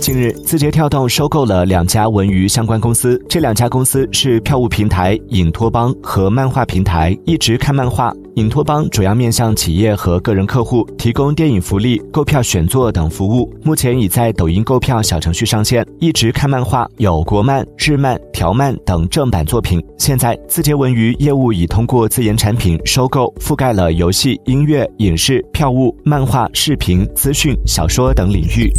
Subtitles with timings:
[0.00, 3.22] 近日，字节跳动收购了两家文娱相关公司。
[3.28, 7.16] 这两家公司是票务平台、影托邦和漫画平台。
[7.26, 13.52] 一直看漫画，影托邦主要面向企业和个人客户提供电影福利、购票选座等服务。
[13.62, 19.84] 目前已在抖音购票小程序上线，一直看漫画，有国漫、日漫、条漫等正版作品。
[19.98, 28.72] 现在字节文娱业务已通过自研产品收购，覆盖了游戏、音乐、影视、票务、漫画、视频、资讯、小说等领域。